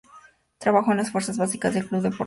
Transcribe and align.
Trabajó 0.57 0.89
en 0.89 0.97
las 0.97 1.11
Fuerzas 1.11 1.37
Básicas 1.37 1.75
del 1.75 1.83
Club 1.83 1.99
Deportivo 1.99 1.99
Guadalajara. 2.09 2.19